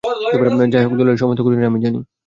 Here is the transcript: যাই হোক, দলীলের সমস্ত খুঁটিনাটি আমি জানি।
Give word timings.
যাই 0.73 0.83
হোক, 0.85 0.93
দলীলের 0.97 1.19
সমস্ত 1.21 1.39
খুঁটিনাটি 1.43 1.67
আমি 1.71 1.79
জানি। 1.83 1.99